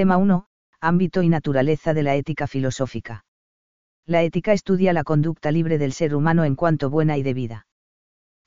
Tema 0.00 0.16
1. 0.16 0.46
Ámbito 0.80 1.20
y 1.20 1.28
naturaleza 1.28 1.92
de 1.92 2.02
la 2.02 2.14
ética 2.16 2.46
filosófica. 2.46 3.26
La 4.06 4.22
ética 4.22 4.54
estudia 4.54 4.94
la 4.94 5.04
conducta 5.04 5.50
libre 5.50 5.76
del 5.76 5.92
ser 5.92 6.14
humano 6.14 6.44
en 6.44 6.56
cuanto 6.56 6.88
buena 6.88 7.18
y 7.18 7.22
debida. 7.22 7.66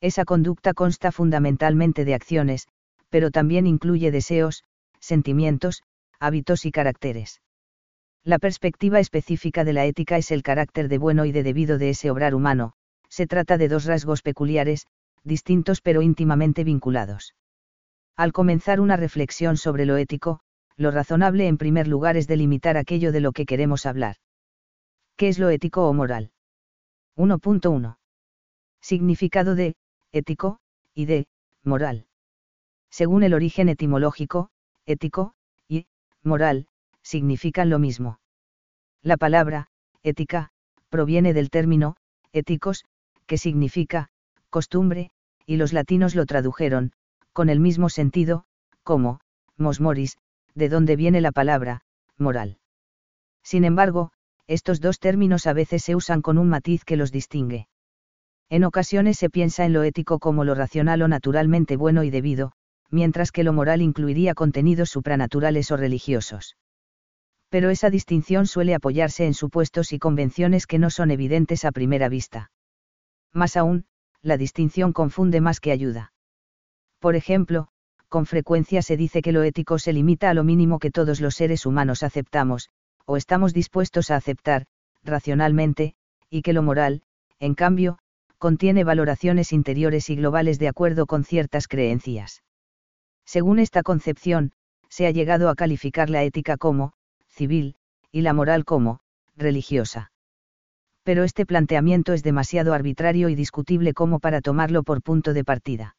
Esa 0.02 0.26
conducta 0.26 0.74
consta 0.74 1.12
fundamentalmente 1.12 2.06
de 2.06 2.16
acciones, 2.16 2.68
pero 3.12 3.30
también 3.30 3.68
incluye 3.68 4.10
deseos, 4.10 4.64
sentimientos, 5.00 5.84
hábitos 6.20 6.66
y 6.66 6.72
caracteres. 6.72 7.40
La 8.24 8.40
perspectiva 8.40 9.00
específica 9.00 9.64
de 9.64 9.74
la 9.74 9.86
ética 9.86 10.18
es 10.18 10.32
el 10.32 10.42
carácter 10.42 10.90
de 10.90 10.98
bueno 10.98 11.24
y 11.24 11.32
de 11.32 11.44
debido 11.44 11.78
de 11.78 11.92
ese 11.92 12.10
obrar 12.10 12.34
humano, 12.34 12.74
se 13.10 13.28
trata 13.28 13.60
de 13.60 13.68
dos 13.68 13.86
rasgos 13.86 14.24
peculiares, 14.24 14.88
distintos 15.24 15.82
pero 15.82 16.02
íntimamente 16.02 16.64
vinculados. 16.64 17.36
Al 18.16 18.34
comenzar 18.34 18.80
una 18.80 18.98
reflexión 18.98 19.56
sobre 19.56 19.86
lo 19.86 19.98
ético, 19.98 20.40
lo 20.78 20.92
razonable 20.92 21.48
en 21.48 21.58
primer 21.58 21.88
lugar 21.88 22.18
es 22.18 22.28
delimitar 22.28 22.78
aquello 22.78 23.12
de 23.12 23.20
lo 23.22 23.32
que 23.32 23.46
queremos 23.46 23.86
hablar. 23.86 24.18
¿Qué 25.16 25.30
es 25.30 25.40
lo 25.40 25.50
ético 25.50 25.88
o 25.88 25.94
moral? 25.94 26.32
1.1. 27.16 27.98
Significado 28.82 29.56
de, 29.56 29.76
ético, 30.12 30.60
y 30.94 31.06
de, 31.06 31.28
moral. 31.64 32.08
Según 32.90 33.24
el 33.24 33.34
origen 33.34 33.70
etimológico, 33.70 34.50
ético, 34.86 35.34
y, 35.68 35.86
moral, 36.24 36.68
significan 37.02 37.70
lo 37.70 37.80
mismo. 37.80 38.20
La 39.02 39.18
palabra, 39.18 39.68
ética, 40.02 40.52
proviene 40.90 41.34
del 41.34 41.50
término, 41.50 41.96
éticos, 42.32 42.86
que 43.26 43.38
significa, 43.38 44.10
costumbre, 44.50 45.12
y 45.46 45.58
los 45.58 45.74
latinos 45.74 46.16
lo 46.16 46.26
tradujeron, 46.26 46.94
con 47.32 47.50
el 47.50 47.60
mismo 47.60 47.90
sentido, 47.90 48.46
como, 48.84 49.20
mosmoris, 49.58 50.18
de 50.56 50.70
donde 50.70 50.96
viene 50.96 51.22
la 51.22 51.32
palabra, 51.32 51.82
moral. 52.18 52.58
Sin 53.44 53.66
embargo, 53.66 54.12
estos 54.48 54.82
dos 54.82 55.00
términos 55.00 55.48
a 55.48 55.54
veces 55.54 55.84
se 55.84 55.96
usan 55.96 56.22
con 56.22 56.38
un 56.38 56.50
matiz 56.50 56.84
que 56.86 56.98
los 56.98 57.12
distingue. 57.12 57.68
En 58.50 58.64
ocasiones 58.64 59.18
se 59.18 59.30
piensa 59.30 59.66
en 59.66 59.74
lo 59.74 59.84
ético 59.84 60.20
como 60.20 60.44
lo 60.44 60.54
racional 60.54 61.02
o 61.02 61.08
naturalmente 61.08 61.76
bueno 61.76 62.04
y 62.04 62.10
debido, 62.10 62.52
mientras 62.92 63.32
que 63.32 63.44
lo 63.44 63.54
moral 63.54 63.82
incluiría 63.82 64.36
contenidos 64.36 64.90
supranaturales 64.90 65.72
o 65.72 65.78
religiosos. 65.78 66.56
Pero 67.50 67.70
esa 67.70 67.90
distinción 67.90 68.46
suele 68.46 68.76
apoyarse 68.76 69.26
en 69.26 69.34
supuestos 69.34 69.94
y 69.94 70.00
convenciones 70.00 70.68
que 70.68 70.80
no 70.80 70.90
son 70.90 71.12
evidentes 71.12 71.66
a 71.66 71.72
primera 71.72 72.10
vista. 72.10 72.52
Más 73.32 73.58
aún, 73.58 73.86
la 74.22 74.38
distinción 74.38 74.94
confunde 74.94 75.42
más 75.42 75.60
que 75.60 75.72
ayuda. 75.72 76.14
Por 77.00 77.16
ejemplo, 77.16 77.70
con 78.14 78.28
frecuencia 78.28 78.84
se 78.84 78.96
dice 78.96 79.24
que 79.24 79.32
lo 79.32 79.42
ético 79.42 79.80
se 79.80 79.92
limita 79.92 80.30
a 80.30 80.36
lo 80.36 80.44
mínimo 80.44 80.78
que 80.78 80.92
todos 80.92 81.20
los 81.20 81.34
seres 81.34 81.66
humanos 81.66 82.04
aceptamos, 82.04 82.70
o 83.08 83.18
estamos 83.18 83.56
dispuestos 83.56 84.12
a 84.12 84.18
aceptar, 84.18 84.68
racionalmente, 85.04 85.96
y 86.30 86.44
que 86.44 86.54
lo 86.54 86.62
moral, 86.62 87.02
en 87.40 87.56
cambio, 87.56 87.98
contiene 88.38 88.84
valoraciones 88.84 89.52
interiores 89.52 90.12
y 90.12 90.16
globales 90.16 90.60
de 90.60 90.68
acuerdo 90.68 91.08
con 91.08 91.24
ciertas 91.24 91.68
creencias. 91.68 92.44
Según 93.26 93.58
esta 93.58 93.82
concepción, 93.82 94.52
se 94.90 95.08
ha 95.08 95.10
llegado 95.10 95.50
a 95.50 95.56
calificar 95.56 96.12
la 96.12 96.22
ética 96.22 96.56
como, 96.56 96.94
civil, 97.30 97.78
y 98.12 98.22
la 98.22 98.34
moral 98.34 98.64
como, 98.64 99.00
religiosa 99.36 100.12
pero 101.06 101.26
este 101.26 101.46
planteamiento 101.46 102.14
es 102.14 102.24
demasiado 102.24 102.74
arbitrario 102.74 103.28
y 103.28 103.36
discutible 103.36 103.94
como 103.94 104.20
para 104.20 104.40
tomarlo 104.40 104.84
por 104.84 105.02
punto 105.02 105.34
de 105.34 105.44
partida. 105.44 105.98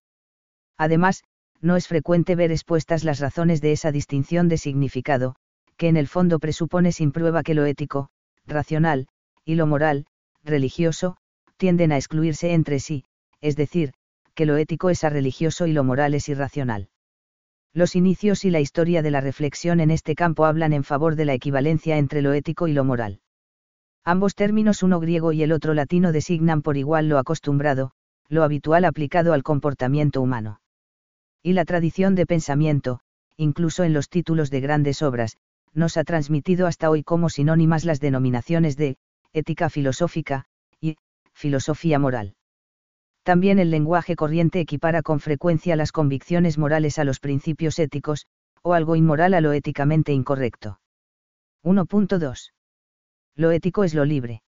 Además, 0.78 1.24
no 1.64 1.76
es 1.76 1.88
frecuente 1.88 2.36
ver 2.36 2.52
expuestas 2.52 3.04
las 3.04 3.20
razones 3.20 3.62
de 3.62 3.72
esa 3.72 3.90
distinción 3.90 4.48
de 4.48 4.58
significado, 4.58 5.34
que 5.78 5.88
en 5.88 5.96
el 5.96 6.08
fondo 6.08 6.38
presupone 6.38 6.92
sin 6.92 7.10
prueba 7.10 7.42
que 7.42 7.54
lo 7.54 7.64
ético, 7.64 8.10
racional, 8.46 9.08
y 9.46 9.54
lo 9.54 9.66
moral, 9.66 10.04
religioso, 10.44 11.16
tienden 11.56 11.90
a 11.90 11.96
excluirse 11.96 12.52
entre 12.52 12.80
sí, 12.80 13.06
es 13.40 13.56
decir, 13.56 13.94
que 14.34 14.44
lo 14.44 14.58
ético 14.58 14.90
es 14.90 15.02
religioso 15.02 15.66
y 15.66 15.72
lo 15.72 15.84
moral 15.84 16.12
es 16.12 16.28
irracional. 16.28 16.90
Los 17.72 17.96
inicios 17.96 18.44
y 18.44 18.50
la 18.50 18.60
historia 18.60 19.00
de 19.00 19.10
la 19.10 19.22
reflexión 19.22 19.80
en 19.80 19.90
este 19.90 20.14
campo 20.14 20.44
hablan 20.44 20.74
en 20.74 20.84
favor 20.84 21.16
de 21.16 21.24
la 21.24 21.32
equivalencia 21.32 21.96
entre 21.96 22.20
lo 22.20 22.34
ético 22.34 22.68
y 22.68 22.74
lo 22.74 22.84
moral. 22.84 23.20
Ambos 24.04 24.34
términos, 24.34 24.82
uno 24.82 25.00
griego 25.00 25.32
y 25.32 25.42
el 25.42 25.50
otro 25.50 25.72
latino, 25.72 26.12
designan 26.12 26.60
por 26.60 26.76
igual 26.76 27.08
lo 27.08 27.16
acostumbrado, 27.16 27.92
lo 28.28 28.42
habitual 28.42 28.84
aplicado 28.84 29.32
al 29.32 29.42
comportamiento 29.42 30.20
humano. 30.20 30.60
Y 31.44 31.52
la 31.52 31.64
tradición 31.64 32.16
de 32.16 32.26
pensamiento, 32.26 32.98
incluso 33.36 33.84
en 33.84 33.92
los 33.92 34.08
títulos 34.08 34.50
de 34.50 34.60
grandes 34.60 35.02
obras, 35.02 35.36
nos 35.72 35.96
ha 35.96 36.02
transmitido 36.02 36.66
hasta 36.66 36.90
hoy 36.90 37.04
como 37.04 37.28
sinónimas 37.28 37.84
las 37.84 38.00
denominaciones 38.00 38.76
de 38.76 38.96
ética 39.32 39.70
filosófica 39.70 40.46
y 40.80 40.96
filosofía 41.34 42.00
moral. 42.00 42.34
También 43.22 43.60
el 43.60 43.70
lenguaje 43.70 44.16
corriente 44.16 44.58
equipara 44.58 45.02
con 45.02 45.20
frecuencia 45.20 45.76
las 45.76 45.92
convicciones 45.92 46.58
morales 46.58 46.98
a 46.98 47.04
los 47.04 47.20
principios 47.20 47.78
éticos, 47.78 48.26
o 48.62 48.74
algo 48.74 48.96
inmoral 48.96 49.34
a 49.34 49.40
lo 49.40 49.52
éticamente 49.52 50.12
incorrecto. 50.12 50.80
1.2 51.62 52.50
lo 53.36 53.50
ético 53.50 53.84
es 53.84 53.94
lo 53.94 54.04
libre. 54.04 54.42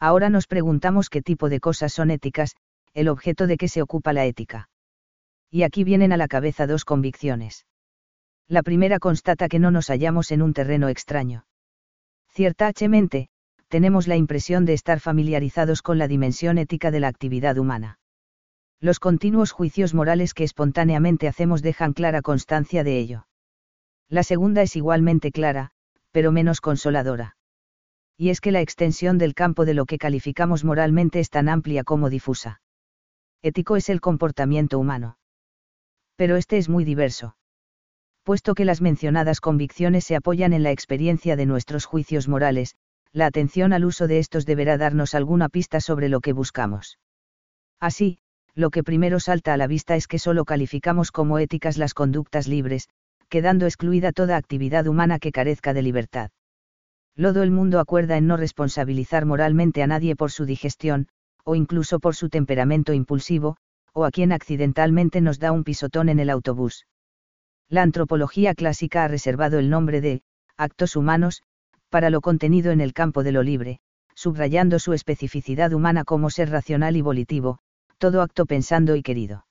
Ahora 0.00 0.30
nos 0.30 0.46
preguntamos 0.46 1.10
qué 1.10 1.22
tipo 1.22 1.48
de 1.48 1.60
cosas 1.60 1.92
son 1.92 2.10
éticas, 2.10 2.56
el 2.92 3.08
objeto 3.08 3.46
de 3.46 3.56
qué 3.56 3.68
se 3.68 3.82
ocupa 3.82 4.12
la 4.12 4.24
ética. 4.26 4.68
Y 5.50 5.62
aquí 5.62 5.84
vienen 5.84 6.12
a 6.12 6.16
la 6.16 6.28
cabeza 6.28 6.66
dos 6.66 6.84
convicciones. 6.84 7.66
La 8.48 8.62
primera 8.62 8.98
constata 8.98 9.48
que 9.48 9.58
no 9.58 9.70
nos 9.70 9.88
hallamos 9.88 10.30
en 10.30 10.42
un 10.42 10.54
terreno 10.54 10.88
extraño. 10.88 11.44
Ciertamente, 12.28 13.28
tenemos 13.68 14.08
la 14.08 14.16
impresión 14.16 14.64
de 14.64 14.74
estar 14.74 15.00
familiarizados 15.00 15.82
con 15.82 15.98
la 15.98 16.08
dimensión 16.08 16.58
ética 16.58 16.90
de 16.90 17.00
la 17.00 17.08
actividad 17.08 17.58
humana. 17.58 17.98
Los 18.80 18.98
continuos 18.98 19.52
juicios 19.52 19.94
morales 19.94 20.34
que 20.34 20.44
espontáneamente 20.44 21.28
hacemos 21.28 21.62
dejan 21.62 21.92
clara 21.92 22.22
constancia 22.22 22.82
de 22.84 22.98
ello. 22.98 23.26
La 24.08 24.22
segunda 24.22 24.62
es 24.62 24.74
igualmente 24.76 25.30
clara, 25.30 25.70
pero 26.12 26.32
menos 26.32 26.60
consoladora 26.60 27.36
y 28.20 28.28
es 28.28 28.42
que 28.42 28.52
la 28.52 28.60
extensión 28.60 29.16
del 29.16 29.32
campo 29.32 29.64
de 29.64 29.72
lo 29.72 29.86
que 29.86 29.96
calificamos 29.96 30.62
moralmente 30.62 31.20
es 31.20 31.30
tan 31.30 31.48
amplia 31.48 31.84
como 31.84 32.10
difusa. 32.10 32.60
Ético 33.40 33.76
es 33.76 33.88
el 33.88 34.02
comportamiento 34.02 34.78
humano. 34.78 35.16
Pero 36.20 36.36
este 36.36 36.58
es 36.58 36.68
muy 36.68 36.84
diverso. 36.84 37.34
Puesto 38.24 38.54
que 38.54 38.66
las 38.66 38.82
mencionadas 38.82 39.40
convicciones 39.40 40.04
se 40.04 40.16
apoyan 40.16 40.52
en 40.52 40.62
la 40.62 40.70
experiencia 40.70 41.34
de 41.34 41.46
nuestros 41.46 41.86
juicios 41.86 42.28
morales, 42.28 42.74
la 43.10 43.24
atención 43.24 43.72
al 43.72 43.86
uso 43.86 44.06
de 44.06 44.18
estos 44.18 44.44
deberá 44.44 44.76
darnos 44.76 45.14
alguna 45.14 45.48
pista 45.48 45.80
sobre 45.80 46.10
lo 46.10 46.20
que 46.20 46.34
buscamos. 46.34 46.98
Así, 47.80 48.18
lo 48.54 48.68
que 48.68 48.82
primero 48.82 49.18
salta 49.18 49.54
a 49.54 49.56
la 49.56 49.66
vista 49.66 49.96
es 49.96 50.06
que 50.06 50.18
solo 50.18 50.44
calificamos 50.44 51.10
como 51.10 51.38
éticas 51.38 51.78
las 51.78 51.94
conductas 51.94 52.48
libres, 52.48 52.90
quedando 53.30 53.64
excluida 53.64 54.12
toda 54.12 54.36
actividad 54.36 54.88
humana 54.88 55.20
que 55.20 55.32
carezca 55.32 55.72
de 55.72 55.80
libertad. 55.80 56.32
Lodo 57.16 57.42
el 57.42 57.50
mundo 57.50 57.80
acuerda 57.80 58.18
en 58.18 58.26
no 58.26 58.36
responsabilizar 58.36 59.24
moralmente 59.24 59.82
a 59.82 59.86
nadie 59.86 60.16
por 60.16 60.30
su 60.30 60.44
digestión, 60.44 61.08
o 61.44 61.54
incluso 61.54 61.98
por 61.98 62.14
su 62.14 62.28
temperamento 62.28 62.92
impulsivo, 62.92 63.56
o 63.92 64.04
a 64.04 64.10
quien 64.10 64.32
accidentalmente 64.32 65.20
nos 65.20 65.38
da 65.38 65.52
un 65.52 65.64
pisotón 65.64 66.08
en 66.08 66.20
el 66.20 66.30
autobús. 66.30 66.86
La 67.68 67.82
antropología 67.82 68.54
clásica 68.54 69.04
ha 69.04 69.08
reservado 69.08 69.58
el 69.58 69.70
nombre 69.70 70.00
de, 70.00 70.22
actos 70.56 70.96
humanos, 70.96 71.42
para 71.88 72.10
lo 72.10 72.20
contenido 72.20 72.72
en 72.72 72.80
el 72.80 72.92
campo 72.92 73.22
de 73.22 73.32
lo 73.32 73.42
libre, 73.42 73.80
subrayando 74.14 74.78
su 74.78 74.92
especificidad 74.92 75.72
humana 75.72 76.04
como 76.04 76.30
ser 76.30 76.50
racional 76.50 76.96
y 76.96 77.00
volitivo, 77.00 77.58
todo 77.98 78.22
acto 78.22 78.46
pensando 78.46 78.96
y 78.96 79.02
querido. 79.02 79.46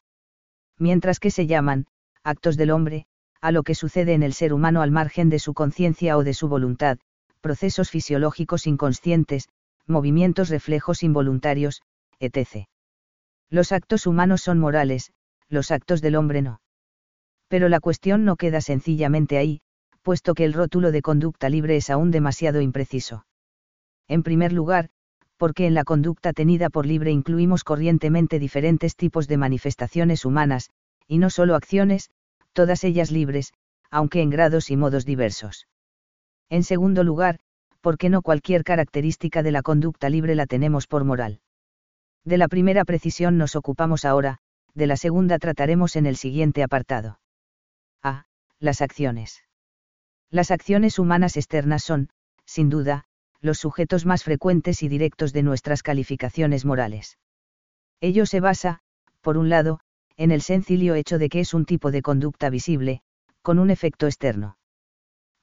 Mientras 0.77 1.19
que 1.19 1.31
se 1.31 1.47
llaman, 1.47 1.87
actos 2.23 2.57
del 2.57 2.71
hombre, 2.71 3.05
a 3.41 3.51
lo 3.51 3.63
que 3.63 3.75
sucede 3.75 4.13
en 4.13 4.23
el 4.23 4.33
ser 4.33 4.53
humano 4.53 4.81
al 4.81 4.91
margen 4.91 5.29
de 5.29 5.39
su 5.39 5.53
conciencia 5.53 6.17
o 6.17 6.23
de 6.23 6.33
su 6.33 6.47
voluntad, 6.47 6.97
procesos 7.41 7.89
fisiológicos 7.89 8.67
inconscientes, 8.67 9.47
movimientos 9.87 10.49
reflejos 10.49 11.03
involuntarios, 11.03 11.81
etc. 12.19 12.67
Los 13.49 13.71
actos 13.71 14.05
humanos 14.05 14.41
son 14.41 14.59
morales, 14.59 15.11
los 15.49 15.71
actos 15.71 16.01
del 16.01 16.15
hombre 16.15 16.41
no. 16.41 16.61
Pero 17.47 17.67
la 17.67 17.79
cuestión 17.79 18.23
no 18.23 18.35
queda 18.35 18.61
sencillamente 18.61 19.37
ahí, 19.37 19.61
puesto 20.03 20.35
que 20.35 20.45
el 20.45 20.53
rótulo 20.53 20.91
de 20.91 21.01
conducta 21.01 21.49
libre 21.49 21.75
es 21.75 21.89
aún 21.89 22.11
demasiado 22.11 22.61
impreciso. 22.61 23.25
En 24.07 24.23
primer 24.23 24.53
lugar, 24.53 24.89
porque 25.37 25.65
en 25.65 25.73
la 25.73 25.83
conducta 25.83 26.33
tenida 26.33 26.69
por 26.69 26.85
libre 26.85 27.11
incluimos 27.11 27.63
corrientemente 27.63 28.39
diferentes 28.39 28.95
tipos 28.95 29.27
de 29.27 29.37
manifestaciones 29.37 30.25
humanas, 30.25 30.69
y 31.07 31.17
no 31.17 31.29
solo 31.29 31.55
acciones, 31.55 32.09
todas 32.53 32.83
ellas 32.83 33.09
libres, 33.09 33.53
aunque 33.89 34.21
en 34.21 34.29
grados 34.29 34.69
y 34.69 34.77
modos 34.77 35.05
diversos. 35.05 35.67
En 36.49 36.63
segundo 36.63 37.03
lugar, 37.03 37.39
porque 37.81 38.09
no 38.09 38.21
cualquier 38.21 38.63
característica 38.63 39.41
de 39.41 39.51
la 39.51 39.61
conducta 39.61 40.09
libre 40.09 40.35
la 40.35 40.45
tenemos 40.45 40.87
por 40.87 41.03
moral. 41.03 41.39
De 42.25 42.37
la 42.37 42.47
primera 42.47 42.85
precisión 42.85 43.37
nos 43.37 43.55
ocupamos 43.55 44.05
ahora, 44.05 44.39
de 44.73 44.87
la 44.87 44.97
segunda 44.97 45.39
trataremos 45.39 45.95
en 45.95 46.05
el 46.05 46.15
siguiente 46.15 46.63
apartado. 46.63 47.19
A. 48.03 48.25
Las 48.59 48.81
acciones. 48.81 49.43
Las 50.29 50.51
acciones 50.51 50.99
humanas 50.99 51.37
externas 51.37 51.83
son, 51.83 52.09
sin 52.45 52.69
duda, 52.69 53.05
los 53.41 53.57
sujetos 53.57 54.05
más 54.05 54.23
frecuentes 54.23 54.83
y 54.83 54.89
directos 54.89 55.33
de 55.33 55.43
nuestras 55.43 55.81
calificaciones 55.81 56.65
morales. 56.65 57.17
Ello 58.01 58.25
se 58.25 58.39
basa, 58.39 58.81
por 59.21 59.37
un 59.37 59.49
lado, 59.49 59.79
en 60.17 60.31
el 60.31 60.41
sencillo 60.41 60.95
hecho 60.95 61.17
de 61.17 61.29
que 61.29 61.39
es 61.39 61.53
un 61.53 61.65
tipo 61.65 61.91
de 61.91 62.01
conducta 62.01 62.49
visible, 62.49 63.01
con 63.41 63.59
un 63.59 63.71
efecto 63.71 64.05
externo. 64.05 64.57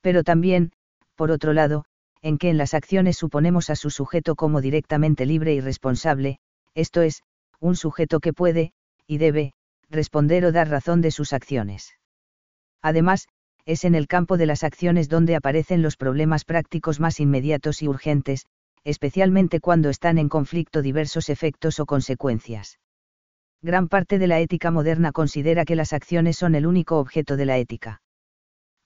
Pero 0.02 0.22
también, 0.22 0.72
por 1.14 1.30
otro 1.30 1.52
lado, 1.52 1.86
en 2.22 2.38
que 2.38 2.50
en 2.50 2.58
las 2.58 2.74
acciones 2.74 3.16
suponemos 3.16 3.70
a 3.70 3.76
su 3.76 3.90
sujeto 3.90 4.34
como 4.36 4.60
directamente 4.60 5.26
libre 5.26 5.54
y 5.54 5.60
responsable, 5.60 6.38
esto 6.76 7.02
es, 7.02 7.22
un 7.58 7.74
sujeto 7.74 8.20
que 8.20 8.32
puede, 8.32 8.72
y 9.06 9.18
debe, 9.18 9.54
responder 9.90 10.44
o 10.44 10.52
dar 10.52 10.68
razón 10.68 11.00
de 11.00 11.10
sus 11.10 11.32
acciones. 11.32 11.94
Además, 12.82 13.26
es 13.64 13.84
en 13.84 13.94
el 13.96 14.06
campo 14.06 14.36
de 14.36 14.46
las 14.46 14.62
acciones 14.62 15.08
donde 15.08 15.34
aparecen 15.34 15.82
los 15.82 15.96
problemas 15.96 16.44
prácticos 16.44 17.00
más 17.00 17.18
inmediatos 17.18 17.82
y 17.82 17.88
urgentes, 17.88 18.46
especialmente 18.84 19.58
cuando 19.58 19.88
están 19.88 20.18
en 20.18 20.28
conflicto 20.28 20.82
diversos 20.82 21.30
efectos 21.30 21.80
o 21.80 21.86
consecuencias. 21.86 22.78
Gran 23.62 23.88
parte 23.88 24.18
de 24.18 24.28
la 24.28 24.38
ética 24.38 24.70
moderna 24.70 25.10
considera 25.10 25.64
que 25.64 25.74
las 25.74 25.92
acciones 25.92 26.36
son 26.36 26.54
el 26.54 26.66
único 26.66 26.98
objeto 26.98 27.36
de 27.36 27.46
la 27.46 27.58
ética. 27.58 28.02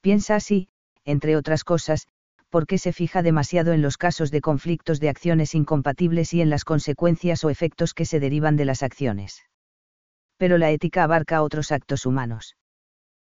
Piensa 0.00 0.36
así, 0.36 0.69
entre 1.04 1.36
otras 1.36 1.64
cosas, 1.64 2.06
porque 2.50 2.79
se 2.79 2.93
fija 2.93 3.23
demasiado 3.23 3.73
en 3.73 3.82
los 3.82 3.97
casos 3.97 4.31
de 4.31 4.41
conflictos 4.41 5.00
de 5.00 5.08
acciones 5.08 5.55
incompatibles 5.55 6.35
y 6.35 6.43
en 6.43 6.50
las 6.50 6.64
consecuencias 6.64 7.43
o 7.44 7.50
efectos 7.50 7.94
que 7.94 8.05
se 8.05 8.20
derivan 8.20 8.56
de 8.56 8.67
las 8.67 8.82
acciones. 8.82 9.43
Pero 10.37 10.58
la 10.58 10.70
ética 10.70 11.05
abarca 11.05 11.43
otros 11.43 11.73
actos 11.73 12.06
humanos. 12.06 12.56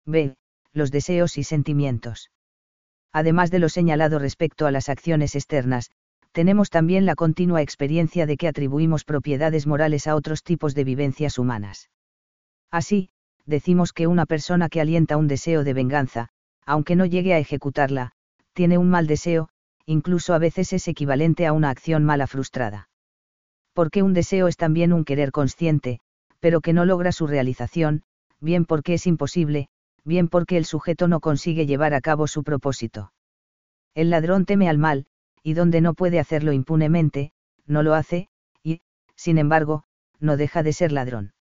B 0.05 0.35
los 0.77 0.91
deseos 0.91 1.37
y 1.37 1.43
sentimientos. 1.43 2.31
Además 3.11 3.51
de 3.51 3.59
lo 3.59 3.67
señalado 3.67 4.19
respecto 4.19 4.67
a 4.67 4.71
las 4.71 4.89
acciones 4.89 5.35
externas, 5.35 5.89
tenemos 6.31 6.69
también 6.69 7.05
la 7.05 7.15
continua 7.15 7.63
experiencia 7.63 8.27
de 8.27 8.37
que 8.37 8.47
atribuimos 8.47 9.03
propiedades 9.03 9.65
morales 9.65 10.05
a 10.05 10.15
otros 10.15 10.43
tipos 10.43 10.75
de 10.75 10.83
vivencias 10.83 11.39
humanas. 11.39 11.89
Así, 12.69 13.09
decimos 13.45 13.91
que 13.91 14.05
una 14.05 14.27
persona 14.27 14.69
que 14.69 14.79
alienta 14.79 15.17
un 15.17 15.27
deseo 15.27 15.63
de 15.63 15.73
venganza, 15.73 16.29
aunque 16.65 16.95
no 16.95 17.05
llegue 17.05 17.33
a 17.33 17.39
ejecutarla, 17.39 18.11
tiene 18.57 18.79
un 18.79 18.89
mal 18.89 19.05
deseo, 19.05 19.49
incluso 19.85 20.33
a 20.33 20.39
veces 20.39 20.73
es 20.73 20.87
equivalente 20.87 21.45
a 21.45 21.53
una 21.53 21.69
acción 21.69 22.03
mala 22.03 22.25
frustrada. 22.25 22.89
Porque 23.73 24.01
un 24.01 24.15
deseo 24.15 24.47
es 24.47 24.57
también 24.57 24.93
un 24.93 25.05
querer 25.05 25.31
consciente, 25.31 25.99
pero 26.39 26.59
que 26.59 26.73
no 26.73 26.83
logra 26.83 27.11
su 27.11 27.27
realización, 27.27 28.01
bien 28.41 28.65
porque 28.65 28.95
es 28.95 29.05
imposible, 29.05 29.69
bien 30.03 30.27
porque 30.27 30.57
el 30.57 30.65
sujeto 30.65 31.07
no 31.07 31.19
consigue 31.19 31.67
llevar 31.67 31.93
a 31.93 32.01
cabo 32.01 32.25
su 32.25 32.43
propósito. 32.43 33.13
El 33.93 34.09
ladrón 34.09 34.45
teme 34.45 34.67
al 34.69 34.79
mal, 34.79 35.05
y 35.43 35.53
donde 35.53 35.79
no 35.79 35.93
puede 35.93 36.19
hacerlo 36.19 36.51
impunemente, 36.51 37.33
no 37.67 37.83
lo 37.83 37.93
hace, 37.93 38.27
y, 38.63 38.81
sin 39.15 39.37
embargo, 39.37 39.83
no 40.19 40.35
deja 40.35 40.63
de 40.63 40.73
ser 40.73 40.91
ladrón. 40.91 41.35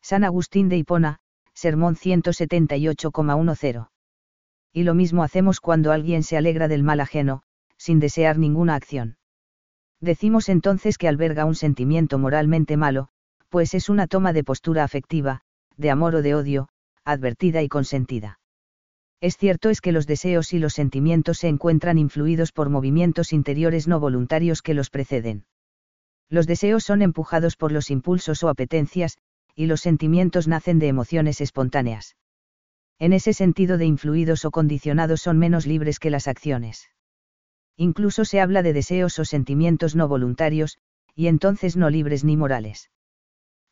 San 0.00 0.24
Agustín 0.24 0.68
de 0.68 0.76
Hipona, 0.76 1.20
Sermón 1.54 1.94
178,10. 1.94 3.91
Y 4.72 4.84
lo 4.84 4.94
mismo 4.94 5.22
hacemos 5.22 5.60
cuando 5.60 5.92
alguien 5.92 6.22
se 6.22 6.36
alegra 6.36 6.68
del 6.68 6.82
mal 6.82 7.00
ajeno, 7.00 7.42
sin 7.76 8.00
desear 8.00 8.38
ninguna 8.38 8.74
acción. 8.74 9.18
Decimos 10.00 10.48
entonces 10.48 10.98
que 10.98 11.08
alberga 11.08 11.44
un 11.44 11.54
sentimiento 11.54 12.18
moralmente 12.18 12.76
malo, 12.76 13.08
pues 13.50 13.74
es 13.74 13.88
una 13.88 14.06
toma 14.06 14.32
de 14.32 14.44
postura 14.44 14.82
afectiva, 14.82 15.42
de 15.76 15.90
amor 15.90 16.14
o 16.14 16.22
de 16.22 16.34
odio, 16.34 16.68
advertida 17.04 17.62
y 17.62 17.68
consentida. 17.68 18.40
Es 19.20 19.36
cierto 19.36 19.70
es 19.70 19.80
que 19.80 19.92
los 19.92 20.06
deseos 20.06 20.52
y 20.52 20.58
los 20.58 20.72
sentimientos 20.72 21.38
se 21.38 21.48
encuentran 21.48 21.98
influidos 21.98 22.50
por 22.50 22.70
movimientos 22.70 23.32
interiores 23.32 23.86
no 23.86 24.00
voluntarios 24.00 24.62
que 24.62 24.74
los 24.74 24.90
preceden. 24.90 25.44
Los 26.28 26.46
deseos 26.46 26.82
son 26.82 27.02
empujados 27.02 27.56
por 27.56 27.72
los 27.72 27.90
impulsos 27.90 28.42
o 28.42 28.48
apetencias, 28.48 29.18
y 29.54 29.66
los 29.66 29.82
sentimientos 29.82 30.48
nacen 30.48 30.78
de 30.78 30.88
emociones 30.88 31.40
espontáneas. 31.40 32.16
En 33.02 33.12
ese 33.12 33.32
sentido 33.32 33.78
de 33.78 33.84
influidos 33.84 34.44
o 34.44 34.52
condicionados 34.52 35.22
son 35.22 35.36
menos 35.36 35.66
libres 35.66 35.98
que 35.98 36.08
las 36.08 36.28
acciones. 36.28 36.88
Incluso 37.76 38.24
se 38.24 38.40
habla 38.40 38.62
de 38.62 38.72
deseos 38.72 39.18
o 39.18 39.24
sentimientos 39.24 39.96
no 39.96 40.06
voluntarios, 40.06 40.78
y 41.16 41.26
entonces 41.26 41.76
no 41.76 41.90
libres 41.90 42.22
ni 42.22 42.36
morales. 42.36 42.92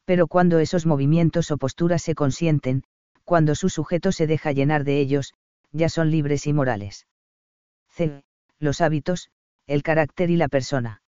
Pero 0.04 0.26
cuando 0.26 0.58
esos 0.58 0.84
movimientos 0.84 1.52
o 1.52 1.58
posturas 1.58 2.02
se 2.02 2.16
consienten, 2.16 2.82
cuando 3.22 3.54
su 3.54 3.68
sujeto 3.68 4.10
se 4.10 4.26
deja 4.26 4.50
llenar 4.50 4.82
de 4.82 4.98
ellos, 4.98 5.32
ya 5.70 5.88
son 5.88 6.10
libres 6.10 6.48
y 6.48 6.52
morales. 6.52 7.06
C. 7.86 8.24
Los 8.58 8.80
hábitos, 8.80 9.30
el 9.68 9.84
carácter 9.84 10.30
y 10.30 10.38
la 10.38 10.48
persona. 10.48 11.02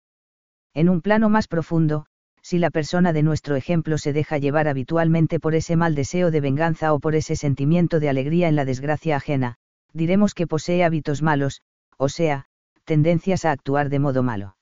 En 0.75 0.89
un 0.89 1.01
plano 1.01 1.27
más 1.27 1.47
profundo, 1.47 2.05
si 2.41 2.57
la 2.57 2.71
persona 2.71 3.13
de 3.13 3.23
nuestro 3.23 3.55
ejemplo 3.55 3.97
se 3.97 4.13
deja 4.13 4.37
llevar 4.37 4.67
habitualmente 4.67 5.39
por 5.39 5.55
ese 5.55 5.75
mal 5.75 5.95
deseo 5.95 6.31
de 6.31 6.41
venganza 6.41 6.93
o 6.93 6.99
por 6.99 7.15
ese 7.15 7.35
sentimiento 7.35 7.99
de 7.99 8.09
alegría 8.09 8.47
en 8.47 8.55
la 8.55 8.65
desgracia 8.65 9.15
ajena, 9.15 9.55
diremos 9.93 10.33
que 10.33 10.47
posee 10.47 10.83
hábitos 10.83 11.21
malos, 11.21 11.61
o 11.97 12.09
sea, 12.09 12.45
tendencias 12.85 13.45
a 13.45 13.51
actuar 13.51 13.89
de 13.89 13.99
modo 13.99 14.23
malo. 14.23 14.55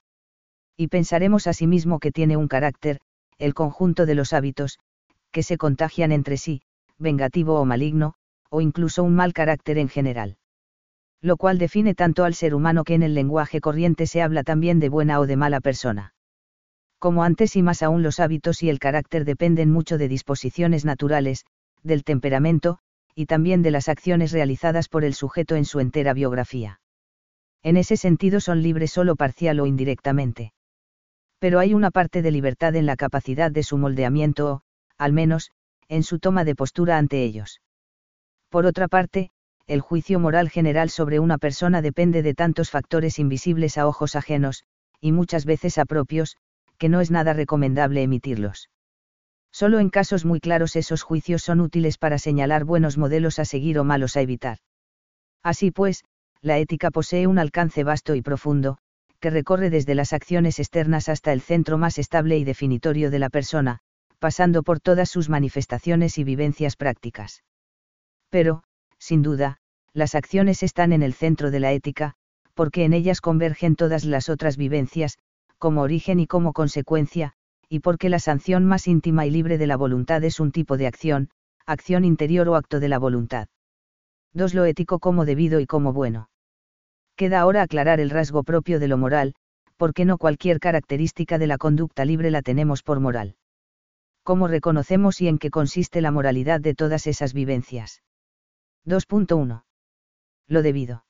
Y 0.76 0.88
pensaremos 0.88 1.48
asimismo 1.48 2.00
que 2.00 2.12
tiene 2.12 2.38
un 2.38 2.48
carácter, 2.48 3.00
el 3.38 3.54
conjunto 3.54 4.06
de 4.06 4.16
los 4.16 4.34
hábitos, 4.34 4.80
que 5.31 5.44
se 5.44 5.58
contagian 5.58 6.12
entre 6.12 6.38
sí, 6.38 6.62
vengativo 6.98 7.60
o 7.60 7.66
maligno, 7.66 8.16
o 8.50 8.62
incluso 8.62 9.04
un 9.04 9.16
mal 9.16 9.34
carácter 9.34 9.78
en 9.78 9.90
general. 9.90 10.38
Lo 11.22 11.38
cual 11.38 11.58
define 11.58 11.96
tanto 11.96 12.24
al 12.24 12.34
ser 12.34 12.56
humano 12.56 12.84
que 12.84 12.96
en 12.96 13.04
el 13.04 13.14
lenguaje 13.14 13.62
corriente 13.62 14.08
se 14.08 14.22
habla 14.22 14.44
también 14.44 14.80
de 14.80 14.90
buena 14.90 15.20
o 15.20 15.28
de 15.28 15.36
mala 15.36 15.60
persona. 15.60 16.14
Como 17.00 17.24
antes 17.24 17.56
y 17.56 17.63
más 17.63 17.81
aún 17.81 18.04
los 18.04 18.19
hábitos 18.19 18.62
y 18.62 18.69
el 18.69 18.78
carácter 18.78 19.24
dependen 19.24 19.72
mucho 19.72 19.98
de 19.98 20.10
disposiciones 20.10 20.84
naturales, 20.84 21.46
del 21.81 22.04
temperamento, 22.04 22.80
y 23.16 23.25
también 23.25 23.62
de 23.62 23.72
las 23.72 23.90
acciones 23.90 24.31
realizadas 24.31 24.90
por 24.90 25.06
el 25.06 25.13
sujeto 25.13 25.56
en 25.56 25.66
su 25.66 25.80
entera 25.80 26.13
biografía. 26.13 26.81
En 27.63 27.78
ese 27.78 27.98
sentido 27.98 28.40
son 28.40 28.62
libres 28.62 28.92
solo 28.92 29.16
parcial 29.16 29.60
o 29.60 29.66
indirectamente. 29.66 30.54
Pero 31.40 31.60
hay 31.60 31.74
una 31.74 31.90
parte 31.90 32.22
de 32.22 32.31
libertad 32.31 32.75
en 32.75 32.86
la 32.86 32.98
capacidad 32.98 33.50
de 33.50 33.63
su 33.63 33.78
moldeamiento 33.78 34.52
o, 34.52 34.62
al 34.98 35.13
menos, 35.13 35.52
en 35.88 36.04
su 36.04 36.19
toma 36.19 36.44
de 36.44 36.56
postura 36.56 36.98
ante 36.98 37.24
ellos. 37.24 37.62
Por 38.50 38.66
otra 38.66 38.88
parte, 38.88 39.31
el 39.68 39.81
juicio 39.81 40.19
moral 40.19 40.50
general 40.50 40.90
sobre 40.90 41.19
una 41.19 41.38
persona 41.38 41.81
depende 41.81 42.24
de 42.24 42.34
tantos 42.34 42.72
factores 42.72 43.19
invisibles 43.19 43.78
a 43.78 43.88
ojos 43.88 44.16
ajenos, 44.16 44.64
y 45.00 45.12
muchas 45.12 45.45
veces 45.45 45.78
a 45.78 45.85
propios, 45.85 46.35
que 46.80 46.90
no 46.90 47.02
es 47.02 47.12
nada 47.12 47.33
recomendable 47.33 48.02
emitirlos. 48.02 48.69
Solo 49.52 49.80
en 49.80 49.90
casos 49.90 50.26
muy 50.26 50.40
claros 50.40 50.76
esos 50.76 51.04
juicios 51.04 51.44
son 51.44 51.59
útiles 51.59 51.98
para 51.98 52.18
señalar 52.18 52.64
buenos 52.64 52.98
modelos 52.98 53.38
a 53.38 53.45
seguir 53.45 53.78
o 53.78 53.83
malos 53.83 54.16
a 54.16 54.21
evitar. 54.21 54.57
Así 55.44 55.71
pues, 55.71 56.04
la 56.42 56.57
ética 56.57 56.90
posee 56.90 57.28
un 57.28 57.38
alcance 57.38 57.83
vasto 57.83 58.16
y 58.16 58.21
profundo, 58.21 58.78
que 59.19 59.30
recorre 59.30 59.69
desde 59.69 59.95
las 59.95 60.14
acciones 60.14 60.59
externas 60.59 61.09
hasta 61.09 61.33
el 61.33 61.42
centro 61.42 61.78
más 61.78 61.98
estable 61.98 62.38
y 62.38 62.45
definitorio 62.45 63.12
de 63.12 63.19
la 63.19 63.30
persona, 63.30 63.80
pasando 64.19 64.64
por 64.64 64.80
todas 64.80 65.09
sus 65.09 65.30
manifestaciones 65.30 66.18
y 66.18 66.24
vivencias 66.24 66.76
prácticas. 66.76 67.44
Pero, 68.30 68.64
sin 68.98 69.21
duda, 69.21 69.57
las 69.94 70.16
acciones 70.16 70.64
están 70.64 70.94
en 70.94 71.04
el 71.04 71.14
centro 71.14 71.52
de 71.52 71.59
la 71.59 71.74
ética, 71.74 72.14
porque 72.54 72.86
en 72.86 72.94
ellas 72.94 73.21
convergen 73.21 73.76
todas 73.76 74.06
las 74.06 74.30
otras 74.30 74.56
vivencias, 74.56 75.18
como 75.59 75.81
origen 75.81 76.19
y 76.19 76.25
como 76.25 76.54
consecuencia, 76.54 77.33
y 77.69 77.80
porque 77.81 78.09
la 78.09 78.18
sanción 78.18 78.66
más 78.66 78.87
íntima 78.87 79.28
y 79.28 79.31
libre 79.31 79.59
de 79.59 79.68
la 79.68 79.78
voluntad 79.78 80.23
es 80.23 80.39
un 80.39 80.51
tipo 80.51 80.78
de 80.78 80.87
acción, 80.87 81.30
acción 81.68 82.04
interior 82.04 82.49
o 82.49 82.56
acto 82.56 82.80
de 82.80 82.89
la 82.89 82.97
voluntad. 82.97 83.47
2. 84.33 84.56
Lo 84.56 84.66
ético 84.66 84.97
como 84.97 85.25
debido 85.25 85.59
y 85.59 85.68
como 85.68 85.94
bueno. 85.94 86.30
Queda 87.16 87.42
ahora 87.42 87.61
aclarar 87.61 87.99
el 87.99 88.09
rasgo 88.09 88.44
propio 88.44 88.80
de 88.80 88.87
lo 88.87 88.97
moral, 88.97 89.35
porque 89.78 90.06
no 90.06 90.18
cualquier 90.18 90.59
característica 90.59 91.37
de 91.37 91.47
la 91.47 91.59
conducta 91.59 92.06
libre 92.06 92.31
la 92.31 92.42
tenemos 92.42 92.81
por 92.81 92.99
moral 92.99 93.35
cómo 94.30 94.47
reconocemos 94.47 95.21
y 95.21 95.28
en 95.28 95.39
qué 95.39 95.49
consiste 95.49 96.01
la 96.01 96.11
moralidad 96.11 96.61
de 96.61 96.75
todas 96.75 97.07
esas 97.07 97.33
vivencias. 97.33 98.04
2.1. 98.85 99.63
Lo 100.47 100.61
debido. 100.61 101.04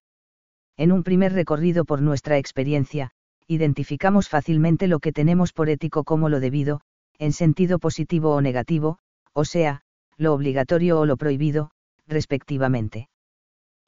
En 0.78 0.94
un 0.94 1.04
primer 1.04 1.34
recorrido 1.34 1.84
por 1.84 2.02
nuestra 2.02 2.38
experiencia, 2.38 3.12
identificamos 3.50 4.30
fácilmente 4.30 4.88
lo 4.88 5.00
que 5.00 5.12
tenemos 5.12 5.54
por 5.54 5.70
ético 5.70 6.04
como 6.04 6.30
lo 6.30 6.40
debido, 6.40 6.82
en 7.18 7.34
sentido 7.34 7.80
positivo 7.80 8.36
o 8.36 8.42
negativo, 8.42 9.00
o 9.34 9.44
sea, 9.44 9.82
lo 10.18 10.34
obligatorio 10.36 11.00
o 11.00 11.06
lo 11.08 11.18
prohibido, 11.18 11.72
respectivamente. 12.08 13.10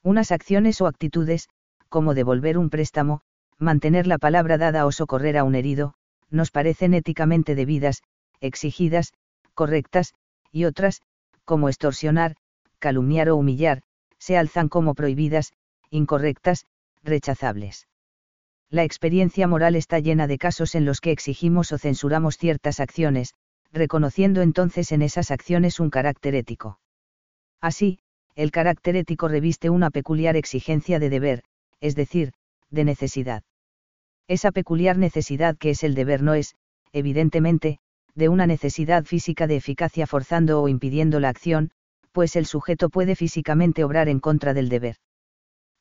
Unas 0.01 0.31
acciones 0.31 0.81
o 0.81 0.87
actitudes, 0.87 1.47
como 1.89 2.15
devolver 2.15 2.57
un 2.57 2.71
préstamo, 2.71 3.21
mantener 3.59 4.07
la 4.07 4.17
palabra 4.17 4.57
dada 4.57 4.87
o 4.87 4.91
socorrer 4.91 5.37
a 5.37 5.43
un 5.43 5.53
herido, 5.53 5.93
nos 6.31 6.49
parecen 6.49 6.95
éticamente 6.95 7.53
debidas, 7.53 8.01
exigidas, 8.39 9.13
correctas, 9.53 10.15
y 10.51 10.65
otras, 10.65 11.03
como 11.45 11.69
extorsionar, 11.69 12.35
calumniar 12.79 13.29
o 13.29 13.35
humillar, 13.35 13.83
se 14.17 14.37
alzan 14.37 14.69
como 14.69 14.95
prohibidas, 14.95 15.53
incorrectas, 15.91 16.65
rechazables. 17.03 17.85
La 18.71 18.85
experiencia 18.85 19.49
moral 19.49 19.75
está 19.75 19.99
llena 19.99 20.27
de 20.27 20.37
casos 20.37 20.75
en 20.75 20.85
los 20.85 21.01
que 21.01 21.11
exigimos 21.11 21.73
o 21.73 21.77
censuramos 21.77 22.37
ciertas 22.37 22.79
acciones, 22.79 23.33
reconociendo 23.73 24.41
entonces 24.41 24.93
en 24.93 25.01
esas 25.01 25.29
acciones 25.29 25.81
un 25.81 25.89
carácter 25.89 26.35
ético. 26.35 26.79
Así, 27.59 27.99
el 28.33 28.49
carácter 28.49 28.95
ético 28.95 29.27
reviste 29.27 29.69
una 29.69 29.89
peculiar 29.89 30.37
exigencia 30.37 30.99
de 30.99 31.09
deber, 31.09 31.43
es 31.81 31.95
decir, 31.95 32.31
de 32.69 32.85
necesidad. 32.85 33.43
Esa 34.29 34.53
peculiar 34.53 34.97
necesidad 34.97 35.57
que 35.57 35.71
es 35.71 35.83
el 35.83 35.93
deber 35.93 36.23
no 36.23 36.33
es, 36.33 36.55
evidentemente, 36.93 37.79
de 38.15 38.29
una 38.29 38.47
necesidad 38.47 39.03
física 39.03 39.47
de 39.47 39.57
eficacia 39.57 40.07
forzando 40.07 40.61
o 40.61 40.69
impidiendo 40.69 41.19
la 41.19 41.27
acción, 41.27 41.71
pues 42.13 42.37
el 42.37 42.45
sujeto 42.45 42.89
puede 42.89 43.17
físicamente 43.17 43.83
obrar 43.83 44.07
en 44.07 44.21
contra 44.21 44.53
del 44.53 44.69
deber. 44.69 44.95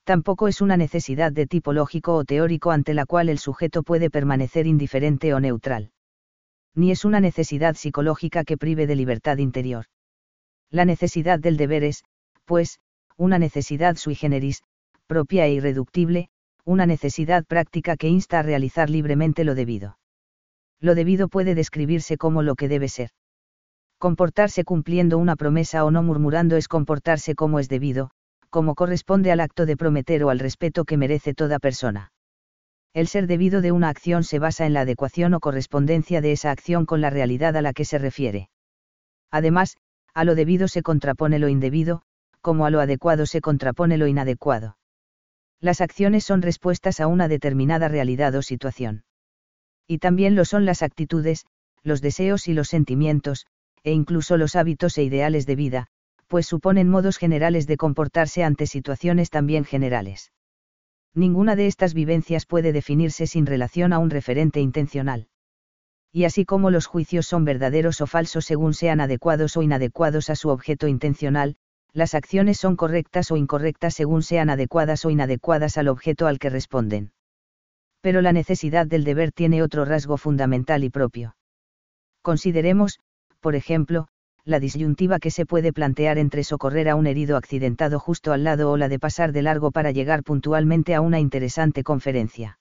Tampoco 0.05 0.49
es 0.49 0.61
una 0.61 0.77
necesidad 0.77 1.33
de 1.33 1.47
tipo 1.47 1.73
lógico 1.73 2.15
o 2.15 2.25
teórico 2.25 2.71
ante 2.71 2.95
la 2.95 3.07
cual 3.07 3.29
el 3.29 3.39
sujeto 3.39 3.83
puede 3.83 4.11
permanecer 4.11 4.67
indiferente 4.67 5.35
o 5.35 5.41
neutral. 5.41 5.93
Ni 6.75 6.91
es 6.91 7.05
una 7.05 7.21
necesidad 7.21 7.75
psicológica 7.75 8.45
que 8.45 8.57
prive 8.57 8.87
de 8.87 8.97
libertad 8.97 9.39
interior. 9.39 9.87
La 10.71 10.85
necesidad 10.85 11.39
del 11.39 11.57
deber 11.57 11.85
es, 11.85 12.05
pues, 12.45 12.79
una 13.17 13.39
necesidad 13.39 13.97
sui 13.97 14.15
generis, 14.15 14.63
propia 15.07 15.47
e 15.47 15.53
irreductible, 15.53 16.29
una 16.65 16.87
necesidad 16.87 17.45
práctica 17.45 17.97
que 17.97 18.09
insta 18.09 18.39
a 18.39 18.43
realizar 18.43 18.89
libremente 18.89 19.45
lo 19.45 19.55
debido. 19.55 19.99
Lo 20.81 20.95
debido 20.95 21.29
puede 21.29 21.55
describirse 21.55 22.17
como 22.17 22.43
lo 22.43 22.55
que 22.55 22.69
debe 22.69 22.89
ser. 22.89 23.11
Comportarse 23.99 24.65
cumpliendo 24.65 25.19
una 25.19 25.37
promesa 25.37 25.85
o 25.85 25.91
no 25.91 26.03
murmurando 26.03 26.57
es 26.57 26.69
comportarse 26.69 27.35
como 27.35 27.59
es 27.59 27.69
debido, 27.69 28.13
como 28.51 28.75
corresponde 28.75 29.33
al 29.33 29.41
acto 29.41 29.65
de 29.65 29.77
prometer 29.77 30.25
o 30.25 30.31
al 30.31 30.39
respeto 30.39 30.85
que 30.85 30.97
merece 30.97 31.35
toda 31.35 31.59
persona. 31.59 32.13
El 32.93 33.07
ser 33.07 33.29
debido 33.29 33.61
de 33.61 33.71
una 33.71 33.89
acción 33.89 34.25
se 34.25 34.41
basa 34.41 34.67
en 34.67 34.75
la 34.75 34.81
adecuación 34.81 35.33
o 35.35 35.41
correspondencia 35.41 36.21
de 36.21 36.33
esa 36.33 36.51
acción 36.51 36.87
con 36.87 37.01
la 37.01 37.11
realidad 37.11 37.57
a 37.57 37.63
la 37.63 37.73
que 37.73 37.85
se 37.85 37.99
refiere. 37.99 38.51
Además, 39.31 39.77
a 40.13 40.25
lo 40.25 40.35
debido 40.35 40.67
se 40.67 40.83
contrapone 40.83 41.39
lo 41.39 41.49
indebido, 41.49 42.03
como 42.41 42.67
a 42.67 42.71
lo 42.71 42.81
adecuado 42.81 43.27
se 43.27 43.41
contrapone 43.41 43.97
lo 43.97 44.09
inadecuado. 44.09 44.77
Las 45.61 45.81
acciones 45.81 46.25
son 46.25 46.43
respuestas 46.43 47.01
a 47.01 47.07
una 47.07 47.29
determinada 47.29 47.87
realidad 47.87 48.35
o 48.35 48.43
situación. 48.43 49.05
Y 49.87 49.99
también 49.99 50.35
lo 50.35 50.45
son 50.45 50.65
las 50.65 50.83
actitudes, 50.83 51.45
los 51.83 52.01
deseos 52.01 52.49
y 52.49 52.55
los 52.55 52.69
sentimientos, 52.69 53.47
e 53.85 53.93
incluso 53.93 54.37
los 54.37 54.57
hábitos 54.57 54.99
e 54.99 55.05
ideales 55.05 55.47
de 55.47 55.57
vida, 55.57 55.87
pues 56.31 56.47
suponen 56.47 56.89
modos 56.89 57.19
generales 57.19 57.67
de 57.67 57.77
comportarse 57.77 58.45
ante 58.45 58.69
situaciones 58.69 59.31
también 59.31 59.65
generales. 59.65 60.31
Ninguna 61.13 61.57
de 61.57 61.67
estas 61.67 61.93
vivencias 61.93 62.47
puede 62.47 62.73
definirse 62.73 63.27
sin 63.27 63.47
relación 63.47 63.93
a 63.93 63.99
un 63.99 64.11
referente 64.11 64.61
intencional. 64.61 65.27
Y 66.13 66.23
así 66.23 66.45
como 66.45 66.71
los 66.71 66.87
juicios 66.87 67.27
son 67.27 67.45
verdaderos 67.45 68.01
o 68.01 68.07
falsos 68.07 68.45
según 68.45 68.75
sean 68.75 69.01
adecuados 69.01 69.57
o 69.57 69.63
inadecuados 69.63 70.31
a 70.31 70.37
su 70.37 70.51
objeto 70.51 70.87
intencional, 70.87 71.57
las 71.93 72.15
acciones 72.15 72.59
son 72.59 72.77
correctas 72.77 73.33
o 73.33 73.37
incorrectas 73.37 73.95
según 73.95 74.23
sean 74.23 74.51
adecuadas 74.51 75.05
o 75.05 75.11
inadecuadas 75.11 75.79
al 75.79 75.89
objeto 75.89 76.29
al 76.29 76.39
que 76.39 76.49
responden. 76.49 77.11
Pero 78.01 78.23
la 78.23 78.33
necesidad 78.33 78.87
del 78.87 79.03
deber 79.03 79.33
tiene 79.33 79.65
otro 79.65 79.85
rasgo 79.85 80.17
fundamental 80.17 80.85
y 80.85 80.91
propio. 80.91 81.35
Consideremos, 82.23 83.01
por 83.41 83.57
ejemplo, 83.57 84.07
la 84.51 84.61
disyuntiva 84.61 85.19
que 85.19 85.31
se 85.31 85.47
puede 85.47 85.73
plantear 85.73 86.19
entre 86.19 86.45
socorrer 86.45 86.89
a 86.89 86.97
un 86.97 87.07
herido 87.07 87.37
accidentado 87.37 87.99
justo 87.99 88.33
al 88.33 88.45
lado 88.45 88.71
o 88.71 88.77
la 88.77 88.89
de 88.89 88.99
pasar 88.99 89.33
de 89.33 89.43
largo 89.43 89.71
para 89.71 89.93
llegar 89.93 90.23
puntualmente 90.23 90.95
a 90.95 91.01
una 91.01 91.21
interesante 91.21 91.83
conferencia. 91.83 92.59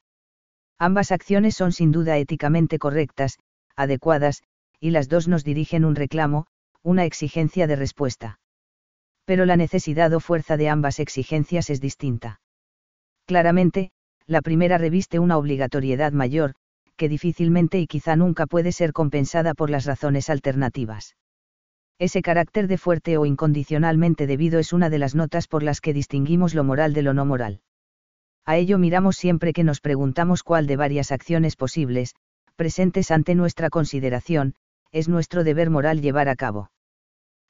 Ambas 0.78 1.12
acciones 1.12 1.56
son 1.56 1.74
sin 1.74 1.92
duda 1.92 2.18
éticamente 2.18 2.80
correctas, 2.80 3.38
adecuadas, 3.76 4.44
y 4.80 4.92
las 4.92 5.10
dos 5.10 5.28
nos 5.28 5.44
dirigen 5.44 5.84
un 5.84 5.96
reclamo, 5.96 6.46
una 6.84 7.04
exigencia 7.04 7.68
de 7.68 7.76
respuesta. 7.76 8.40
Pero 9.26 9.46
la 9.46 9.58
necesidad 9.58 10.14
o 10.14 10.20
fuerza 10.20 10.56
de 10.56 10.70
ambas 10.70 11.00
exigencias 11.00 11.70
es 11.70 11.82
distinta. 11.82 12.40
Claramente, 13.26 13.92
la 14.26 14.42
primera 14.42 14.78
reviste 14.78 15.20
una 15.20 15.38
obligatoriedad 15.38 16.14
mayor, 16.14 16.54
que 16.96 17.10
difícilmente 17.10 17.80
y 17.80 17.88
quizá 17.88 18.16
nunca 18.16 18.46
puede 18.46 18.72
ser 18.72 18.94
compensada 18.94 19.54
por 19.54 19.70
las 19.70 19.86
razones 19.86 20.30
alternativas. 20.30 21.16
Ese 22.00 22.22
carácter 22.22 22.68
de 22.68 22.78
fuerte 22.78 23.18
o 23.18 23.26
incondicionalmente 23.26 24.26
debido 24.26 24.58
es 24.58 24.72
una 24.72 24.90
de 24.90 25.00
las 25.00 25.16
notas 25.16 25.50
por 25.50 25.64
las 25.64 25.82
que 25.82 25.94
distinguimos 25.94 26.54
lo 26.54 26.64
moral 26.64 26.94
de 26.94 27.02
lo 27.02 27.14
no 27.14 27.26
moral. 27.26 27.60
A 28.46 28.56
ello 28.56 28.78
miramos 28.78 29.18
siempre 29.18 29.52
que 29.52 29.66
nos 29.66 29.82
preguntamos 29.82 30.42
cuál 30.42 30.66
de 30.66 30.78
varias 30.78 31.12
acciones 31.12 31.58
posibles, 31.58 32.16
presentes 32.56 33.12
ante 33.12 33.36
nuestra 33.36 33.70
consideración, 33.70 34.56
es 34.94 35.10
nuestro 35.10 35.44
deber 35.44 35.70
moral 35.70 36.02
llevar 36.02 36.30
a 36.30 36.38
cabo. 36.38 36.72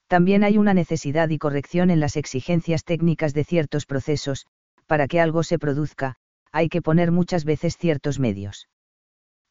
También 0.08 0.44
hay 0.44 0.58
una 0.58 0.74
necesidad 0.74 1.29
y 1.29 1.38
corrección 1.38 1.91
en 1.91 2.00
las 2.00 2.18
exigencias 2.18 2.84
técnicas 2.84 3.36
de 3.36 3.44
ciertos 3.44 3.86
procesos, 3.86 4.48
para 4.88 5.08
que 5.08 5.20
algo 5.20 5.44
se 5.44 5.60
produzca, 5.60 6.15
hay 6.51 6.70
que 6.70 6.82
poner 6.82 7.12
muchas 7.12 7.46
veces 7.46 7.77
ciertos 7.77 8.20
medios. 8.20 8.68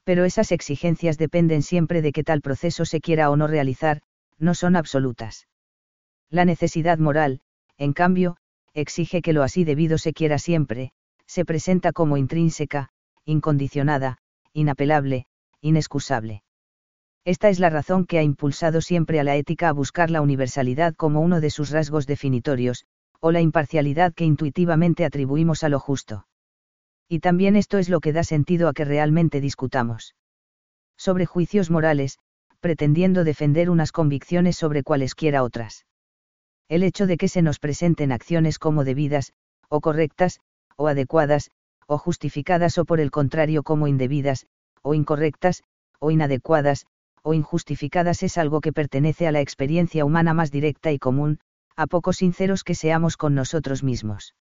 Pero 0.03 0.25
esas 0.25 0.51
exigencias 0.51 1.19
dependen 1.19 1.63
siempre 1.63 2.03
de 2.03 2.11
que 2.11 2.25
tal 2.25 2.41
proceso 2.41 2.85
se 2.85 3.01
quiera 3.01 3.31
o 3.31 3.37
no 3.37 3.47
realizar, 3.47 4.01
no 4.39 4.55
son 4.55 4.77
absolutas. 4.77 5.47
La 6.31 6.45
necesidad 6.45 6.99
moral, 6.99 7.41
en 7.77 7.93
cambio, 7.93 8.37
exige 8.75 9.23
que 9.23 9.33
lo 9.33 9.43
así 9.43 9.65
debido 9.65 9.99
se 9.99 10.13
quiera 10.13 10.39
siempre, 10.39 10.93
se 11.27 11.45
presenta 11.45 11.93
como 11.93 12.17
intrínseca, 12.17 12.91
incondicionada, 13.25 14.19
inapelable, 14.53 15.27
inexcusable. 15.61 16.43
Esta 17.25 17.49
es 17.49 17.59
la 17.59 17.69
razón 17.69 18.07
que 18.07 18.19
ha 18.19 18.23
impulsado 18.23 18.81
siempre 18.81 19.21
a 19.21 19.25
la 19.25 19.37
ética 19.37 19.69
a 19.69 19.73
buscar 19.73 20.11
la 20.11 20.23
universalidad 20.23 20.95
como 20.95 21.21
uno 21.21 21.41
de 21.41 21.51
sus 21.51 21.71
rasgos 21.71 22.07
definitorios, 22.07 22.87
o 23.21 23.33
la 23.33 23.41
imparcialidad 23.41 24.15
que 24.15 24.25
intuitivamente 24.25 25.05
atribuimos 25.05 25.65
a 25.65 25.69
lo 25.69 25.81
justo. 25.81 26.27
Y 27.09 27.21
también 27.21 27.57
esto 27.57 27.79
es 27.79 27.89
lo 27.89 28.01
que 28.01 28.13
da 28.13 28.23
sentido 28.23 28.69
a 28.69 28.73
que 28.73 28.85
realmente 28.85 29.41
discutamos. 29.41 30.15
Sobre 30.97 31.27
juicios 31.27 31.71
morales, 31.71 32.19
pretendiendo 32.61 33.25
defender 33.25 33.71
unas 33.71 33.93
convicciones 33.93 34.57
sobre 34.57 34.83
cualesquiera 34.83 35.43
otras. 35.43 35.87
El 36.69 36.83
hecho 36.83 37.07
de 37.07 37.17
que 37.17 37.29
se 37.29 37.43
nos 37.43 37.59
presenten 37.59 38.13
acciones 38.13 38.59
como 38.59 38.85
debidas, 38.85 39.33
o 39.69 39.81
correctas, 39.81 40.41
o 40.77 40.89
adecuadas, 40.89 41.51
o 41.87 41.99
justificadas 41.99 42.79
o 42.79 42.85
por 42.85 43.01
el 43.01 43.11
contrario 43.11 43.63
como 43.63 43.89
indebidas, 43.89 44.47
o 44.83 44.95
incorrectas, 44.95 45.63
o 45.99 46.11
inadecuadas, 46.11 46.87
o 47.23 47.35
injustificadas 47.35 48.23
es 48.23 48.39
algo 48.39 48.61
que 48.61 48.73
pertenece 48.73 49.27
a 49.27 49.33
la 49.33 49.41
experiencia 49.41 50.05
humana 50.05 50.35
más 50.35 50.51
directa 50.51 50.93
y 50.93 50.99
común, 50.99 51.41
a 51.77 51.87
poco 51.87 52.13
sinceros 52.13 52.65
que 52.65 52.75
seamos 52.75 53.17
con 53.17 53.35
nosotros 53.35 53.83
mismos. 53.83 54.35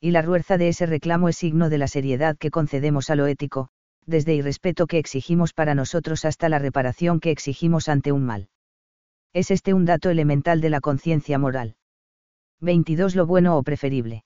Y 0.00 0.10
la 0.10 0.22
ruerza 0.22 0.58
de 0.58 0.68
ese 0.68 0.86
reclamo 0.86 1.28
es 1.28 1.36
signo 1.36 1.68
de 1.68 1.78
la 1.78 1.88
seriedad 1.88 2.36
que 2.36 2.50
concedemos 2.50 3.10
a 3.10 3.16
lo 3.16 3.26
ético, 3.26 3.68
desde 4.06 4.34
irrespeto 4.34 4.86
que 4.86 4.98
exigimos 4.98 5.52
para 5.52 5.74
nosotros 5.74 6.24
hasta 6.24 6.48
la 6.48 6.58
reparación 6.58 7.20
que 7.20 7.30
exigimos 7.30 7.88
ante 7.88 8.12
un 8.12 8.24
mal. 8.24 8.48
Es 9.32 9.50
este 9.50 9.74
un 9.74 9.84
dato 9.84 10.10
elemental 10.10 10.60
de 10.60 10.70
la 10.70 10.80
conciencia 10.80 11.38
moral. 11.38 11.76
22. 12.60 13.16
Lo 13.16 13.26
bueno 13.26 13.56
o 13.56 13.62
preferible. 13.62 14.24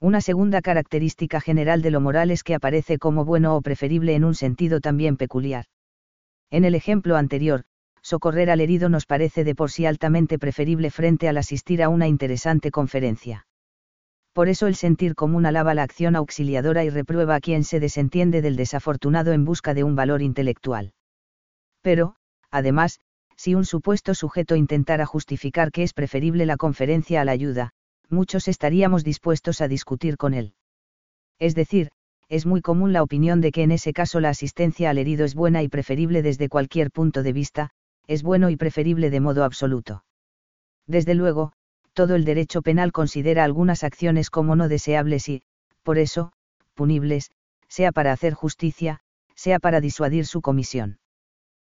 Una 0.00 0.20
segunda 0.20 0.60
característica 0.60 1.40
general 1.40 1.82
de 1.82 1.90
lo 1.90 2.00
moral 2.00 2.30
es 2.30 2.42
que 2.42 2.54
aparece 2.54 2.98
como 2.98 3.24
bueno 3.24 3.56
o 3.56 3.62
preferible 3.62 4.14
en 4.14 4.24
un 4.24 4.34
sentido 4.34 4.80
también 4.80 5.16
peculiar. 5.16 5.64
En 6.50 6.64
el 6.64 6.74
ejemplo 6.74 7.16
anterior, 7.16 7.64
socorrer 8.02 8.50
al 8.50 8.60
herido 8.60 8.88
nos 8.88 9.06
parece 9.06 9.42
de 9.42 9.54
por 9.54 9.70
sí 9.70 9.86
altamente 9.86 10.38
preferible 10.38 10.90
frente 10.90 11.28
al 11.28 11.38
asistir 11.38 11.82
a 11.82 11.88
una 11.88 12.08
interesante 12.08 12.70
conferencia 12.70 13.46
por 14.36 14.50
eso 14.50 14.66
el 14.66 14.74
sentir 14.74 15.14
común 15.14 15.46
alaba 15.46 15.72
la 15.72 15.82
acción 15.82 16.14
auxiliadora 16.14 16.84
y 16.84 16.90
reprueba 16.90 17.36
a 17.36 17.40
quien 17.40 17.64
se 17.64 17.80
desentiende 17.80 18.42
del 18.42 18.54
desafortunado 18.54 19.32
en 19.32 19.46
busca 19.46 19.72
de 19.72 19.82
un 19.82 19.96
valor 19.96 20.20
intelectual. 20.20 20.92
Pero, 21.80 22.16
además, 22.50 23.00
si 23.34 23.54
un 23.54 23.64
supuesto 23.64 24.12
sujeto 24.12 24.54
intentara 24.54 25.06
justificar 25.06 25.72
que 25.72 25.84
es 25.84 25.94
preferible 25.94 26.44
la 26.44 26.58
conferencia 26.58 27.22
a 27.22 27.24
la 27.24 27.32
ayuda, 27.32 27.70
muchos 28.10 28.46
estaríamos 28.46 29.04
dispuestos 29.04 29.62
a 29.62 29.68
discutir 29.68 30.18
con 30.18 30.34
él. 30.34 30.52
Es 31.38 31.54
decir, 31.54 31.88
es 32.28 32.44
muy 32.44 32.60
común 32.60 32.92
la 32.92 33.02
opinión 33.02 33.40
de 33.40 33.52
que 33.52 33.62
en 33.62 33.70
ese 33.70 33.94
caso 33.94 34.20
la 34.20 34.28
asistencia 34.28 34.90
al 34.90 34.98
herido 34.98 35.24
es 35.24 35.34
buena 35.34 35.62
y 35.62 35.68
preferible 35.68 36.20
desde 36.20 36.50
cualquier 36.50 36.90
punto 36.90 37.22
de 37.22 37.32
vista, 37.32 37.70
es 38.06 38.22
bueno 38.22 38.50
y 38.50 38.56
preferible 38.56 39.08
de 39.08 39.20
modo 39.20 39.44
absoluto. 39.44 40.04
Desde 40.86 41.14
luego, 41.14 41.52
todo 41.96 42.14
el 42.14 42.26
derecho 42.26 42.60
penal 42.60 42.92
considera 42.92 43.42
algunas 43.42 43.82
acciones 43.82 44.28
como 44.28 44.54
no 44.54 44.68
deseables 44.68 45.30
y, 45.30 45.42
por 45.82 45.96
eso, 45.96 46.30
punibles, 46.74 47.30
sea 47.68 47.90
para 47.90 48.12
hacer 48.12 48.34
justicia, 48.34 49.00
sea 49.34 49.58
para 49.58 49.80
disuadir 49.80 50.26
su 50.26 50.42
comisión. 50.42 50.98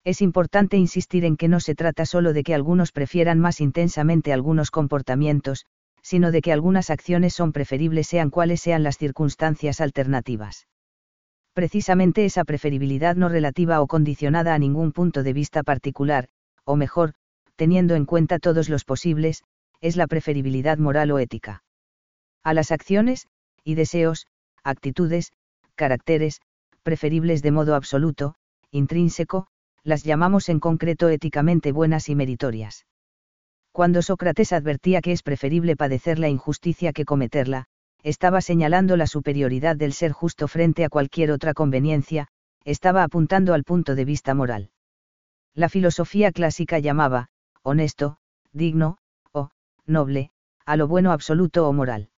Es 0.02 0.20
importante 0.20 0.76
insistir 0.76 1.24
en 1.24 1.36
que 1.36 1.46
no 1.46 1.60
se 1.60 1.76
trata 1.76 2.04
solo 2.04 2.32
de 2.32 2.42
que 2.42 2.52
algunos 2.52 2.90
prefieran 2.90 3.38
más 3.38 3.60
intensamente 3.60 4.32
algunos 4.32 4.72
comportamientos, 4.72 5.66
sino 6.02 6.32
de 6.32 6.40
que 6.40 6.52
algunas 6.52 6.90
acciones 6.90 7.32
son 7.32 7.52
preferibles 7.52 8.08
sean 8.08 8.30
cuales 8.30 8.60
sean 8.60 8.82
las 8.82 8.98
circunstancias 8.98 9.80
alternativas. 9.80 10.66
Precisamente 11.52 12.24
esa 12.24 12.42
preferibilidad 12.42 13.14
no 13.14 13.28
relativa 13.28 13.80
o 13.80 13.86
condicionada 13.86 14.52
a 14.52 14.58
ningún 14.58 14.90
punto 14.90 15.22
de 15.22 15.32
vista 15.32 15.62
particular, 15.62 16.28
o 16.64 16.74
mejor, 16.74 17.14
teniendo 17.54 17.94
en 17.94 18.04
cuenta 18.04 18.40
todos 18.40 18.68
los 18.68 18.84
posibles, 18.84 19.44
es 19.80 19.96
la 19.96 20.06
preferibilidad 20.06 20.78
moral 20.78 21.10
o 21.10 21.18
ética. 21.18 21.62
A 22.42 22.54
las 22.54 22.72
acciones, 22.72 23.26
y 23.64 23.74
deseos, 23.74 24.26
actitudes, 24.64 25.32
caracteres, 25.74 26.40
preferibles 26.82 27.42
de 27.42 27.50
modo 27.50 27.74
absoluto, 27.74 28.34
intrínseco, 28.70 29.46
las 29.84 30.04
llamamos 30.04 30.48
en 30.48 30.60
concreto 30.60 31.08
éticamente 31.08 31.72
buenas 31.72 32.08
y 32.08 32.14
meritorias. 32.14 32.86
Cuando 33.72 34.02
Sócrates 34.02 34.52
advertía 34.52 35.00
que 35.00 35.12
es 35.12 35.22
preferible 35.22 35.76
padecer 35.76 36.18
la 36.18 36.28
injusticia 36.28 36.92
que 36.92 37.04
cometerla, 37.04 37.66
estaba 38.02 38.40
señalando 38.40 38.96
la 38.96 39.06
superioridad 39.06 39.76
del 39.76 39.92
ser 39.92 40.12
justo 40.12 40.48
frente 40.48 40.84
a 40.84 40.88
cualquier 40.88 41.30
otra 41.30 41.54
conveniencia, 41.54 42.28
estaba 42.64 43.02
apuntando 43.02 43.54
al 43.54 43.64
punto 43.64 43.94
de 43.94 44.04
vista 44.04 44.34
moral. 44.34 44.70
La 45.54 45.68
filosofía 45.68 46.32
clásica 46.32 46.78
llamaba, 46.78 47.28
honesto, 47.62 48.18
digno, 48.52 48.98
noble, 49.88 50.30
a 50.64 50.76
lo 50.76 50.86
bueno 50.86 51.12
absoluto 51.12 51.68
o 51.68 51.72
moral. 51.72 52.10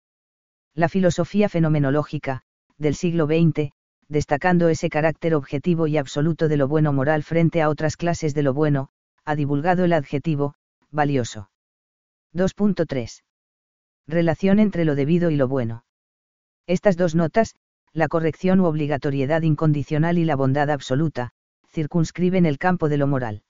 La 0.73 0.89
filosofía 0.89 1.49
fenomenológica, 1.49 2.41
del 2.77 2.95
siglo 2.95 3.25
XX, 3.25 3.71
destacando 4.07 4.69
ese 4.69 4.89
carácter 4.89 5.35
objetivo 5.35 5.87
y 5.87 5.97
absoluto 5.97 6.47
de 6.47 6.57
lo 6.57 6.67
bueno 6.67 6.91
moral 6.93 7.23
frente 7.23 7.61
a 7.61 7.69
otras 7.69 7.95
clases 7.95 8.33
de 8.33 8.43
lo 8.43 8.53
bueno, 8.53 8.89
ha 9.23 9.35
divulgado 9.35 9.85
el 9.85 9.93
adjetivo, 9.93 10.55
valioso. 10.89 11.49
2.3. 12.33 13.23
Relación 14.07 14.59
entre 14.59 14.85
lo 14.85 14.95
debido 14.95 15.29
y 15.29 15.35
lo 15.35 15.47
bueno. 15.47 15.85
Estas 16.65 16.97
dos 16.97 17.13
notas, 17.13 17.55
la 17.93 18.07
corrección 18.07 18.59
u 18.59 18.65
obligatoriedad 18.65 19.43
incondicional 19.43 20.17
y 20.17 20.25
la 20.25 20.35
bondad 20.35 20.69
absoluta, 20.69 21.31
circunscriben 21.67 22.45
el 22.45 22.57
campo 22.57 22.89
de 22.89 22.97
lo 22.97 23.07
moral. 23.07 23.43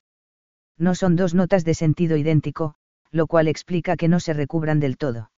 No 0.76 0.94
son 0.94 1.16
dos 1.16 1.34
notas 1.34 1.64
de 1.64 1.74
sentido 1.74 2.16
idéntico, 2.16 2.74
lo 3.10 3.26
cual 3.26 3.48
explica 3.48 3.96
que 3.96 4.08
no 4.08 4.20
se 4.20 4.32
recubran 4.32 4.80
del 4.80 4.96
todo. 4.96 5.30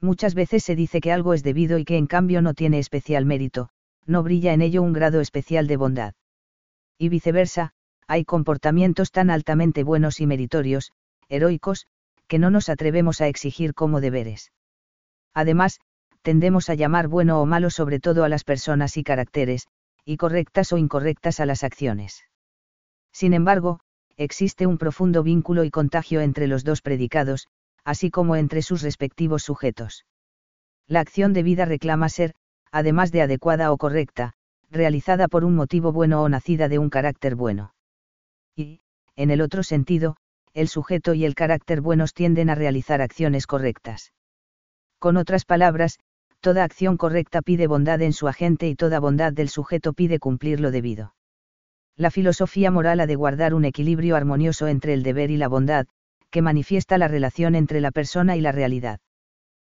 Muchas 0.00 0.34
veces 0.34 0.64
se 0.64 0.76
dice 0.76 1.00
que 1.00 1.12
algo 1.12 1.34
es 1.34 1.42
debido 1.42 1.78
y 1.78 1.84
que 1.84 1.96
en 1.96 2.06
cambio 2.06 2.42
no 2.42 2.54
tiene 2.54 2.78
especial 2.78 3.24
mérito, 3.24 3.70
no 4.04 4.22
brilla 4.22 4.52
en 4.52 4.62
ello 4.62 4.82
un 4.82 4.92
grado 4.92 5.20
especial 5.20 5.66
de 5.66 5.76
bondad. 5.76 6.14
Y 6.98 7.08
viceversa, 7.08 7.72
hay 8.06 8.24
comportamientos 8.24 9.10
tan 9.10 9.30
altamente 9.30 9.82
buenos 9.82 10.20
y 10.20 10.26
meritorios, 10.26 10.92
heroicos, 11.28 11.86
que 12.28 12.38
no 12.38 12.50
nos 12.50 12.68
atrevemos 12.68 13.20
a 13.20 13.28
exigir 13.28 13.74
como 13.74 14.00
deberes. 14.00 14.52
Además, 15.34 15.80
tendemos 16.22 16.70
a 16.70 16.74
llamar 16.74 17.08
bueno 17.08 17.40
o 17.40 17.46
malo 17.46 17.70
sobre 17.70 18.00
todo 18.00 18.24
a 18.24 18.28
las 18.28 18.44
personas 18.44 18.96
y 18.96 19.04
caracteres, 19.04 19.66
y 20.04 20.16
correctas 20.16 20.72
o 20.72 20.78
incorrectas 20.78 21.40
a 21.40 21.46
las 21.46 21.64
acciones. 21.64 22.24
Sin 23.12 23.32
embargo, 23.32 23.80
existe 24.16 24.66
un 24.66 24.78
profundo 24.78 25.22
vínculo 25.22 25.64
y 25.64 25.70
contagio 25.70 26.20
entre 26.20 26.46
los 26.46 26.64
dos 26.64 26.82
predicados, 26.82 27.48
así 27.84 28.10
como 28.10 28.36
entre 28.36 28.62
sus 28.62 28.82
respectivos 28.82 29.42
sujetos. 29.42 30.06
La 30.86 31.00
acción 31.00 31.32
de 31.32 31.42
vida 31.42 31.64
reclama 31.64 32.08
ser, 32.08 32.34
además 32.70 33.12
de 33.12 33.22
adecuada 33.22 33.72
o 33.72 33.76
correcta, 33.76 34.32
realizada 34.70 35.28
por 35.28 35.44
un 35.44 35.54
motivo 35.54 35.92
bueno 35.92 36.22
o 36.22 36.28
nacida 36.28 36.68
de 36.68 36.78
un 36.78 36.90
carácter 36.90 37.34
bueno. 37.34 37.74
Y, 38.54 38.80
en 39.14 39.30
el 39.30 39.40
otro 39.40 39.62
sentido, 39.62 40.16
el 40.54 40.68
sujeto 40.68 41.14
y 41.14 41.24
el 41.24 41.34
carácter 41.34 41.80
buenos 41.80 42.14
tienden 42.14 42.50
a 42.50 42.54
realizar 42.54 43.02
acciones 43.02 43.46
correctas. 43.46 44.12
Con 44.98 45.16
otras 45.16 45.44
palabras, 45.44 45.98
toda 46.40 46.64
acción 46.64 46.96
correcta 46.96 47.42
pide 47.42 47.66
bondad 47.66 48.00
en 48.02 48.12
su 48.12 48.28
agente 48.28 48.68
y 48.68 48.74
toda 48.74 49.00
bondad 49.00 49.32
del 49.32 49.48
sujeto 49.48 49.92
pide 49.92 50.18
cumplir 50.18 50.60
lo 50.60 50.70
debido. 50.70 51.14
La 51.96 52.10
filosofía 52.10 52.70
moral 52.70 53.00
ha 53.00 53.06
de 53.06 53.14
guardar 53.16 53.54
un 53.54 53.64
equilibrio 53.64 54.16
armonioso 54.16 54.66
entre 54.66 54.92
el 54.92 55.02
deber 55.02 55.30
y 55.30 55.38
la 55.38 55.48
bondad, 55.48 55.86
que 56.30 56.42
manifiesta 56.42 56.98
la 56.98 57.08
relación 57.08 57.54
entre 57.54 57.80
la 57.80 57.90
persona 57.90 58.36
y 58.36 58.42
la 58.42 58.52
realidad. 58.52 59.00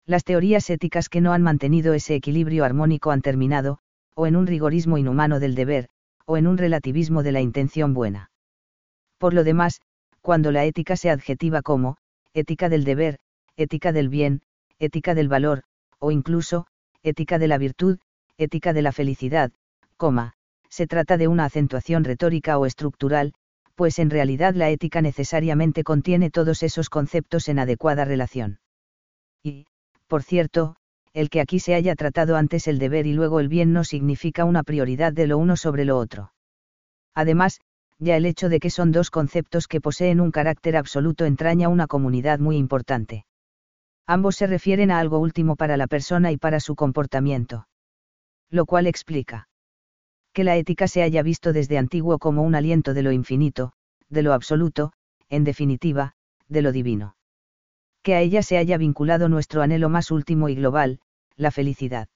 Las 0.05 0.25
teorías 0.25 0.69
éticas 0.71 1.09
que 1.09 1.21
no 1.21 1.33
han 1.33 1.43
mantenido 1.43 1.95
ese 1.95 2.15
equilibrio 2.15 2.65
armónico 2.65 3.13
han 3.13 3.23
terminado, 3.23 3.79
o 4.15 4.27
en 4.27 4.35
un 4.35 4.47
rigorismo 4.47 4.99
inhumano 4.99 5.39
del 5.39 5.55
deber, 5.55 5.89
o 6.27 6.37
en 6.37 6.47
un 6.47 6.59
relativismo 6.59 7.23
de 7.23 7.33
la 7.33 7.41
intención 7.41 7.95
buena. 7.95 8.31
Por 9.19 9.33
lo 9.33 9.45
demás, 9.45 9.81
cuando 10.21 10.51
la 10.51 10.65
ética 10.65 10.97
se 10.97 11.11
adjetiva 11.11 11.63
como, 11.63 11.99
ética 12.35 12.69
del 12.69 12.85
deber, 12.85 13.19
ética 13.57 13.93
del 13.93 14.09
bien, 14.09 14.43
ética 14.79 15.15
del 15.15 15.29
valor, 15.29 15.63
o 16.01 16.11
incluso, 16.11 16.67
ética 17.03 17.39
de 17.39 17.49
la 17.49 17.59
virtud, 17.59 17.99
ética 18.37 18.73
de 18.73 18.83
la 18.83 18.93
felicidad, 18.93 19.53
coma, 19.97 20.35
se 20.69 20.87
trata 20.87 21.17
de 21.17 21.29
una 21.29 21.45
acentuación 21.45 22.05
retórica 22.05 22.59
o 22.59 22.67
estructural, 22.67 23.33
pues 23.75 23.99
en 23.99 24.11
realidad 24.11 24.55
la 24.55 24.71
ética 24.71 25.01
necesariamente 25.03 25.85
contiene 25.85 26.31
todos 26.31 26.63
esos 26.63 26.91
conceptos 26.91 27.49
en 27.49 27.59
adecuada 27.59 28.05
relación. 28.05 28.59
Y, 29.43 29.67
por 30.09 30.23
cierto, 30.23 30.77
el 31.13 31.31
que 31.31 31.41
aquí 31.41 31.61
se 31.61 31.75
haya 31.75 31.95
tratado 31.95 32.37
antes 32.37 32.67
el 32.67 32.79
deber 32.79 33.07
y 33.07 33.13
luego 33.13 33.41
el 33.41 33.49
bien 33.49 33.73
no 33.73 33.85
significa 33.85 34.45
una 34.45 34.63
prioridad 34.63 35.13
de 35.13 35.27
lo 35.27 35.39
uno 35.39 35.57
sobre 35.57 35.85
lo 35.85 35.97
otro. 35.97 36.33
Además, 37.15 37.61
ya 37.99 38.17
el 38.17 38.27
hecho 38.27 38.49
de 38.49 38.61
que 38.61 38.71
son 38.71 38.93
dos 38.93 39.11
conceptos 39.11 39.67
que 39.67 39.81
poseen 39.81 40.21
un 40.21 40.31
carácter 40.31 40.77
absoluto 40.77 41.25
entraña 41.25 41.69
una 41.69 41.87
comunidad 41.87 42.39
muy 42.39 42.57
importante. 42.57 43.27
Ambos 44.07 44.37
se 44.37 44.47
refieren 44.47 44.91
a 44.91 45.01
algo 45.01 45.19
último 45.19 45.57
para 45.57 45.77
la 45.77 45.87
persona 45.87 46.33
y 46.33 46.37
para 46.37 46.61
su 46.61 46.75
comportamiento. 46.77 47.69
Lo 48.51 48.65
cual 48.67 48.87
explica 48.87 49.48
que 50.38 50.44
la 50.44 50.57
ética 50.57 50.87
se 50.87 51.03
haya 51.03 51.24
visto 51.24 51.53
desde 51.53 51.79
antiguo 51.79 52.20
como 52.20 52.44
un 52.44 52.55
aliento 52.55 52.94
de 52.94 53.03
lo 53.03 53.11
infinito, 53.11 53.72
de 54.09 54.22
lo 54.22 54.33
absoluto, 54.33 54.92
en 55.29 55.42
definitiva, 55.42 56.12
de 56.46 56.62
lo 56.62 56.70
divino. 56.70 57.16
Que 58.05 58.14
a 58.14 58.20
ella 58.20 58.44
se 58.44 58.57
haya 58.57 58.79
vinculado 58.79 59.29
nuestro 59.29 59.62
anhelo 59.62 59.88
más 59.88 60.12
último 60.12 60.48
y 60.48 60.55
global, 60.55 61.01
la 61.35 61.51
felicidad. 61.51 62.07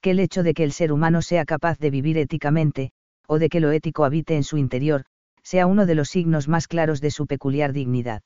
Que 0.00 0.12
el 0.12 0.20
hecho 0.20 0.44
de 0.44 0.54
que 0.54 0.62
el 0.62 0.70
ser 0.70 0.92
humano 0.92 1.20
sea 1.20 1.44
capaz 1.44 1.80
de 1.80 1.90
vivir 1.90 2.16
éticamente, 2.16 2.92
o 3.26 3.40
de 3.40 3.48
que 3.48 3.58
lo 3.58 3.72
ético 3.72 4.04
habite 4.04 4.36
en 4.36 4.44
su 4.44 4.56
interior, 4.56 5.02
sea 5.42 5.66
uno 5.66 5.84
de 5.84 5.96
los 5.96 6.10
signos 6.10 6.46
más 6.46 6.68
claros 6.68 7.00
de 7.00 7.10
su 7.10 7.26
peculiar 7.26 7.72
dignidad. 7.72 8.22